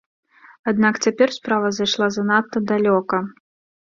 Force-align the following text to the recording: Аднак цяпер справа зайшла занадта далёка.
Аднак 0.71 0.95
цяпер 1.07 1.33
справа 1.37 1.69
зайшла 1.81 2.07
занадта 2.17 2.57
далёка. 2.73 3.21